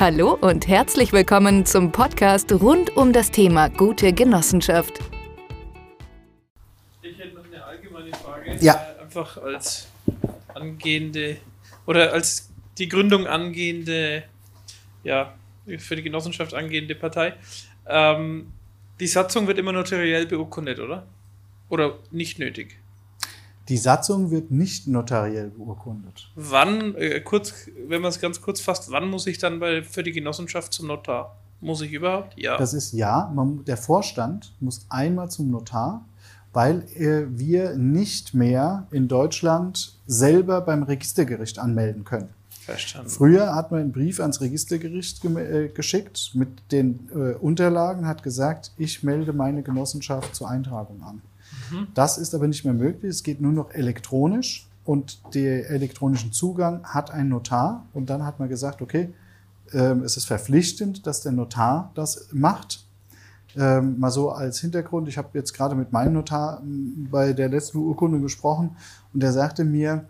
[0.00, 4.98] Hallo und herzlich willkommen zum Podcast rund um das Thema gute Genossenschaft.
[7.02, 8.56] Ich hätte noch eine allgemeine Frage.
[8.62, 8.76] Ja.
[8.76, 9.88] Äh, Einfach als
[10.54, 11.36] angehende
[11.84, 14.22] oder als die Gründung angehende,
[15.04, 15.34] ja,
[15.76, 17.34] für die Genossenschaft angehende Partei.
[17.86, 18.54] Ähm,
[19.00, 21.06] die Satzung wird immer notariell beurkundet, oder?
[21.68, 22.78] Oder nicht nötig?
[23.70, 26.28] Die Satzung wird nicht notariell beurkundet.
[26.34, 27.54] Wann, äh, kurz,
[27.86, 30.88] wenn man es ganz kurz fasst, wann muss ich dann bei, für die Genossenschaft zum
[30.88, 31.36] Notar?
[31.60, 32.36] Muss ich überhaupt?
[32.36, 32.58] Ja.
[32.58, 36.04] Das ist ja, man, der Vorstand muss einmal zum Notar,
[36.52, 42.30] weil äh, wir nicht mehr in Deutschland selber beim Registergericht anmelden können.
[42.50, 43.08] Verstanden.
[43.08, 48.22] Früher hat man einen Brief ans Registergericht gem- äh, geschickt mit den äh, Unterlagen, hat
[48.22, 51.22] gesagt, ich melde meine Genossenschaft zur Eintragung an.
[51.94, 53.10] Das ist aber nicht mehr möglich.
[53.10, 57.86] Es geht nur noch elektronisch und der elektronischen Zugang hat ein Notar.
[57.92, 59.12] Und dann hat man gesagt, okay,
[59.72, 62.84] ähm, es ist verpflichtend, dass der Notar das macht.
[63.56, 67.48] Ähm, mal so als Hintergrund, ich habe jetzt gerade mit meinem Notar m, bei der
[67.48, 68.76] letzten Urkunde gesprochen
[69.12, 70.04] und der sagte mir,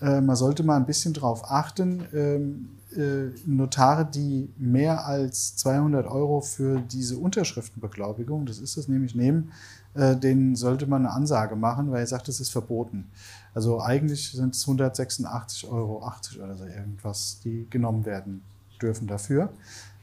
[0.00, 6.06] äh, man sollte mal ein bisschen darauf achten, ähm, äh, Notare, die mehr als 200
[6.06, 9.52] Euro für diese Unterschriftenbeglaubigung, das ist es nämlich, nehmen,
[9.96, 13.10] äh, denen sollte man eine Ansage machen, weil er sagt, das ist verboten.
[13.54, 16.04] Also eigentlich sind es 186,80 Euro
[16.36, 18.42] oder so irgendwas, die genommen werden
[18.80, 19.50] dürfen dafür.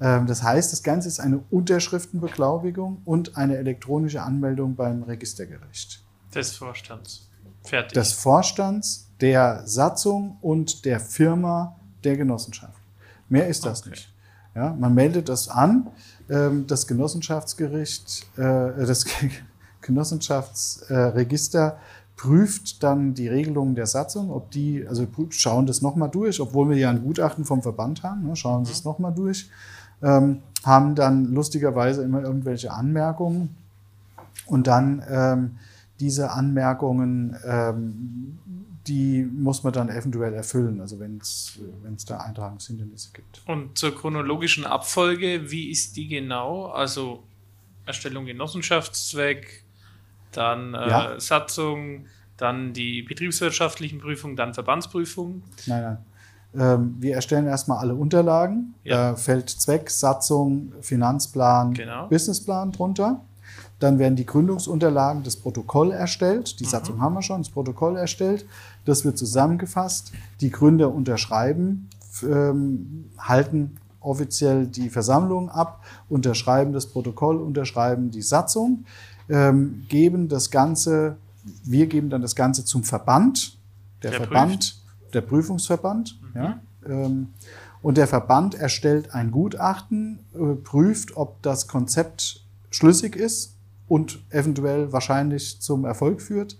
[0.00, 6.02] Ähm, Das heißt, das Ganze ist eine Unterschriftenbeglaubigung und eine elektronische Anmeldung beim Registergericht.
[6.34, 7.28] Des Vorstands.
[7.64, 7.94] Fertig.
[7.94, 12.78] Des Vorstands, der Satzung und der Firma der Genossenschaft.
[13.28, 13.90] Mehr ist das Okay.
[13.90, 14.14] nicht.
[14.54, 15.88] Ja, man meldet das an.
[16.30, 18.40] ähm, Das Genossenschaftsgericht, äh,
[18.86, 19.04] das
[19.82, 21.78] Genossenschaftsregister
[22.16, 26.76] prüft dann die Regelungen der Satzung, ob die, also schauen das nochmal durch, obwohl wir
[26.76, 29.48] ja ein Gutachten vom Verband haben, ne, schauen sie es nochmal durch,
[30.02, 33.54] ähm, haben dann lustigerweise immer irgendwelche Anmerkungen
[34.46, 35.58] und dann ähm,
[36.00, 38.38] diese Anmerkungen, ähm,
[38.88, 41.58] die muss man dann eventuell erfüllen, also wenn es
[42.06, 43.42] da Eintragungshindernisse gibt.
[43.46, 46.66] Und zur chronologischen Abfolge, wie ist die genau?
[46.66, 47.22] Also
[47.84, 49.64] Erstellung Genossenschaftszweck,
[50.32, 51.20] dann äh, Ja.
[51.20, 52.06] Satzung,
[52.36, 55.42] dann die betriebswirtschaftlichen Prüfungen, dann Verbandsprüfung.
[55.66, 55.98] Nein, nein.
[56.56, 58.74] Ähm, wir erstellen erstmal alle Unterlagen.
[58.84, 59.10] Ja.
[59.10, 62.06] Da fällt Zweck, Satzung, Finanzplan, Genau.
[62.08, 63.20] Businessplan drunter.
[63.80, 66.58] Dann werden die Gründungsunterlagen, das Protokoll erstellt.
[66.58, 66.68] Die Mhm.
[66.68, 68.46] Satzung haben wir schon, das Protokoll erstellt.
[68.84, 70.12] Das wird zusammengefasst.
[70.40, 71.88] Die Gründer unterschreiben,
[72.22, 78.84] ähm, halten offiziell die Versammlung ab, unterschreiben das Protokoll, unterschreiben die Satzung,
[79.28, 81.16] ähm, geben das Ganze,
[81.64, 83.56] wir geben dann das Ganze zum Verband.
[84.02, 86.60] Der, Der Verband, der Prüfungsverband, ja.
[86.86, 87.28] Ähm,
[87.82, 93.54] und der Verband erstellt ein Gutachten, äh, prüft, ob das Konzept schlüssig ist
[93.86, 96.58] und eventuell wahrscheinlich zum Erfolg führt.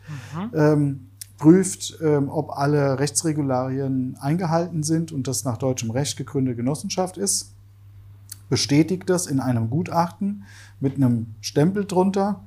[0.55, 7.17] Ähm, prüft, ähm, ob alle Rechtsregularien eingehalten sind und das nach deutschem Recht gegründete Genossenschaft
[7.17, 7.53] ist.
[8.49, 10.45] Bestätigt das in einem Gutachten
[10.81, 12.45] mit einem Stempel drunter.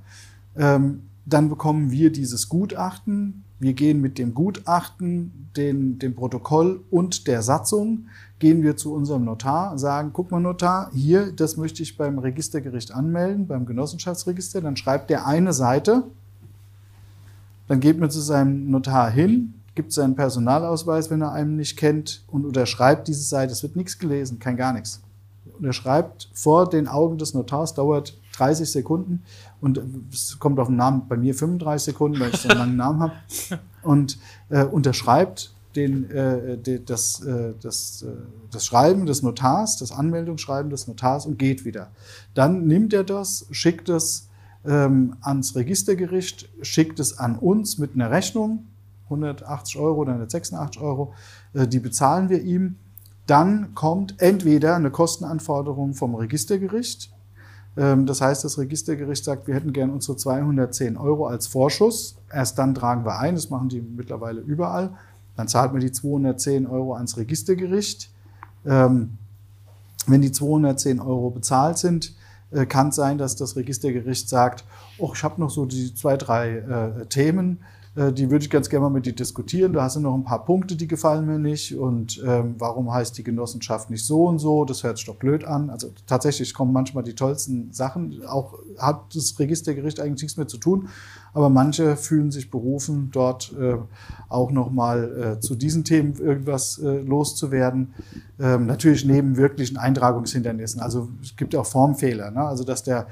[0.56, 3.44] Ähm, dann bekommen wir dieses Gutachten.
[3.60, 8.08] Wir gehen mit dem Gutachten, den, dem Protokoll und der Satzung,
[8.40, 12.92] gehen wir zu unserem Notar, sagen, guck mal Notar, hier, das möchte ich beim Registergericht
[12.92, 14.62] anmelden, beim Genossenschaftsregister.
[14.62, 16.06] Dann schreibt der eine Seite,
[17.68, 22.24] dann geht man zu seinem Notar hin, gibt seinen Personalausweis, wenn er einen nicht kennt,
[22.28, 23.54] und unterschreibt diese Seite.
[23.54, 25.02] Es wird nichts gelesen, kein gar nichts.
[25.58, 29.24] Unterschreibt vor den Augen des Notars, dauert 30 Sekunden
[29.60, 29.80] und
[30.12, 33.02] es kommt auf den Namen, bei mir 35 Sekunden, weil ich so einen langen Namen
[33.02, 33.14] habe,
[33.84, 34.18] und
[34.50, 38.08] äh, unterschreibt den, äh, de, das, äh, das, äh,
[38.52, 41.92] das Schreiben des Notars, das Anmeldungsschreiben des Notars und geht wieder.
[42.34, 44.28] Dann nimmt er das, schickt es
[44.66, 48.68] ähm, ans Registergericht, schickt es an uns mit einer Rechnung,
[49.06, 51.14] 180 Euro oder 186 Euro,
[51.54, 52.78] äh, die bezahlen wir ihm.
[53.32, 57.14] Dann kommt entweder eine Kostenanforderung vom Registergericht.
[57.78, 62.18] Ähm, Das heißt, das Registergericht sagt, wir hätten gern unsere 210 Euro als Vorschuss.
[62.30, 64.90] Erst dann tragen wir ein, das machen die mittlerweile überall.
[65.38, 68.12] Dann zahlt man die 210 Euro ans Registergericht.
[68.66, 69.18] Ähm,
[70.08, 72.14] Wenn die 210 Euro bezahlt sind,
[72.52, 74.66] äh, kann es sein, dass das Registergericht sagt,
[74.98, 77.60] oh, ich habe noch so die zwei, drei äh, Themen,
[77.94, 79.74] die würde ich ganz gerne mal mit dir diskutieren.
[79.74, 81.76] Da hast du noch ein paar Punkte, die gefallen mir nicht.
[81.78, 84.64] Und ähm, warum heißt die Genossenschaft nicht so und so?
[84.64, 85.70] Das hört sich doch blöd an.
[85.70, 88.26] Also tatsächlich kommen manchmal die tollsten Sachen.
[88.26, 90.88] Auch hat das Registergericht eigentlich nichts mehr zu tun.
[91.34, 93.76] Aber manche fühlen sich berufen, dort äh,
[94.30, 97.94] auch nochmal äh, zu diesen Themen irgendwas äh, loszuwerden.
[98.40, 100.80] Ähm, natürlich neben wirklichen Eintragungshindernissen.
[100.80, 102.32] Also es gibt auch Formfehler.
[102.32, 102.42] Ne?
[102.42, 103.08] Also dass der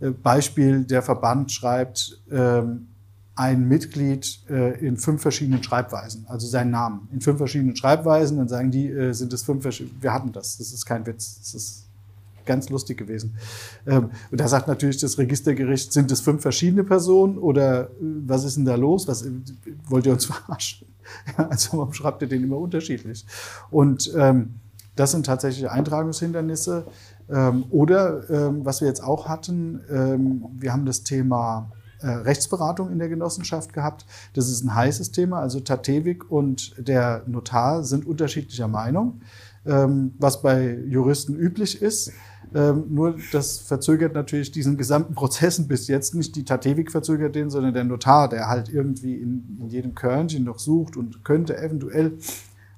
[0.00, 2.88] äh, Beispiel der Verband schreibt, ähm,
[3.36, 8.48] ein Mitglied äh, in fünf verschiedenen Schreibweisen, also seinen Namen in fünf verschiedenen Schreibweisen, dann
[8.48, 11.54] sagen die, äh, sind es fünf verschiedene, wir hatten das, das ist kein Witz, das
[11.54, 11.86] ist
[12.46, 13.36] ganz lustig gewesen.
[13.86, 18.44] Ähm, und da sagt natürlich das Registergericht, sind es fünf verschiedene Personen oder äh, was
[18.44, 19.06] ist denn da los?
[19.06, 19.24] Was,
[19.88, 20.88] wollt ihr uns verarschen?
[21.36, 23.26] Also warum schreibt ihr den immer unterschiedlich?
[23.70, 24.54] Und ähm,
[24.96, 26.86] das sind tatsächlich Eintragungshindernisse.
[27.28, 32.90] Ähm, oder ähm, was wir jetzt auch hatten, ähm, wir haben das Thema äh, Rechtsberatung
[32.90, 34.06] in der Genossenschaft gehabt.
[34.34, 35.40] Das ist ein heißes Thema.
[35.40, 39.20] Also Tatewig und der Notar sind unterschiedlicher Meinung,
[39.64, 42.12] ähm, was bei Juristen üblich ist.
[42.54, 46.14] Ähm, nur das verzögert natürlich diesen gesamten Prozessen bis jetzt.
[46.14, 50.44] Nicht die Tatewig verzögert den, sondern der Notar, der halt irgendwie in, in jedem Körnchen
[50.44, 52.18] noch sucht und könnte eventuell.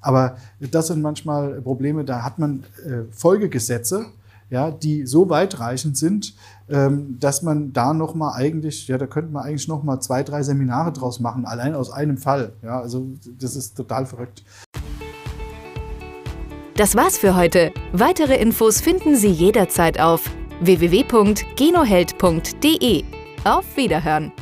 [0.01, 4.07] Aber das sind manchmal Probleme, da hat man äh, Folgegesetze,
[4.51, 6.35] ja, die so weitreichend sind,
[6.69, 10.23] ähm, dass man da noch mal eigentlich, ja, da könnte man eigentlich noch mal zwei,
[10.23, 12.53] drei Seminare draus machen, allein aus einem Fall.
[12.63, 13.09] Ja, also
[13.39, 14.45] das ist total verrückt.
[16.77, 17.73] Das war's für heute.
[17.93, 20.31] Weitere Infos finden Sie jederzeit auf
[20.61, 23.05] www.genoheld.de.
[23.45, 24.33] Auf Wiederhören!